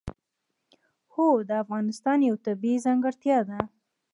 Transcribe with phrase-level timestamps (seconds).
[1.13, 3.59] هوا د افغانستان یوه طبیعي ځانګړتیا ده.